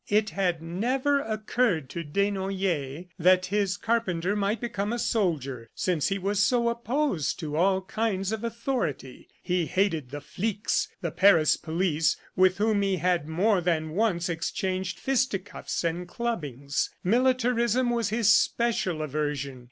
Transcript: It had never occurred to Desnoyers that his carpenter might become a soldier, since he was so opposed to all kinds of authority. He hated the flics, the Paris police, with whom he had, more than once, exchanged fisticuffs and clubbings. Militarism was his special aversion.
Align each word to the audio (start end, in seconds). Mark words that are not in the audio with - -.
It 0.09 0.31
had 0.31 0.63
never 0.63 1.19
occurred 1.19 1.87
to 1.91 2.03
Desnoyers 2.03 3.05
that 3.19 3.45
his 3.53 3.77
carpenter 3.77 4.35
might 4.35 4.59
become 4.59 4.91
a 4.91 4.97
soldier, 4.97 5.69
since 5.75 6.07
he 6.07 6.17
was 6.17 6.41
so 6.41 6.69
opposed 6.69 7.37
to 7.41 7.55
all 7.55 7.81
kinds 7.83 8.31
of 8.31 8.43
authority. 8.43 9.27
He 9.43 9.67
hated 9.67 10.09
the 10.09 10.19
flics, 10.19 10.87
the 11.01 11.11
Paris 11.11 11.55
police, 11.55 12.17
with 12.35 12.57
whom 12.57 12.81
he 12.81 12.95
had, 12.95 13.27
more 13.27 13.61
than 13.61 13.91
once, 13.91 14.27
exchanged 14.27 14.97
fisticuffs 14.99 15.83
and 15.83 16.07
clubbings. 16.07 16.89
Militarism 17.03 17.91
was 17.91 18.09
his 18.09 18.27
special 18.27 19.03
aversion. 19.03 19.59